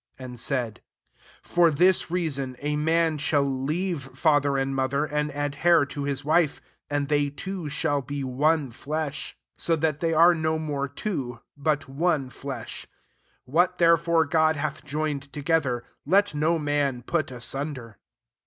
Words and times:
5 0.17 0.25
and 0.25 0.39
said, 0.39 0.81
< 1.13 1.21
For 1.43 1.69
this 1.69 2.05
reaaony 2.09 2.55
a 2.61 2.75
man 2.75 3.19
shall 3.19 3.43
leave 3.43 4.01
father 4.17 4.57
and 4.57 4.75
mother, 4.75 5.05
and 5.05 5.29
adhere 5.29 5.85
to 5.85 6.05
his 6.05 6.25
wife: 6.25 6.59
and 6.89 7.07
they 7.07 7.29
two 7.29 7.69
shall 7.69 8.01
be 8.01 8.23
one 8.23 8.71
flesh 8.71 9.37
:* 8.71 9.37
6 9.57 9.63
so 9.63 9.75
that 9.75 9.99
they 9.99 10.11
are 10.15 10.33
no 10.33 10.57
more 10.57 10.87
two; 10.87 11.41
but 11.55 11.87
one 11.87 12.31
flesh. 12.31 12.87
What, 13.45 13.77
therefore, 13.77 14.25
God 14.25 14.55
hath 14.55 14.83
joined 14.83 15.31
together, 15.31 15.83
let 16.07 16.33
no 16.33 16.57
man 16.57 17.03
put 17.03 17.29
asunder. 17.29 17.99